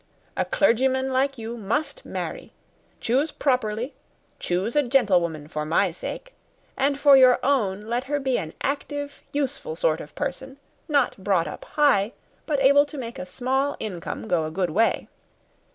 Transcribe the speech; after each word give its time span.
A 0.35 0.45
clergyman 0.45 1.13
like 1.13 1.37
you 1.37 1.55
must 1.55 2.05
marry. 2.05 2.53
Choose 2.99 3.29
properly, 3.29 3.93
choose 4.39 4.75
a 4.75 4.81
gentlewoman 4.81 5.47
for 5.47 5.63
my 5.63 5.91
sake, 5.91 6.33
and 6.75 6.97
for 6.99 7.15
your 7.15 7.37
own; 7.43 7.81
let 7.85 8.05
her 8.05 8.19
be 8.19 8.39
an 8.39 8.53
active, 8.61 9.21
useful 9.31 9.75
sort 9.75 10.01
of 10.01 10.15
person, 10.15 10.57
not 10.87 11.23
brought 11.23 11.45
up 11.45 11.65
high, 11.65 12.13
but 12.47 12.59
able 12.61 12.87
to 12.87 12.97
make 12.97 13.19
a 13.19 13.27
small 13.27 13.77
income 13.79 14.27
go 14.27 14.45
a 14.45 14.49
good 14.49 14.71
way. 14.71 15.07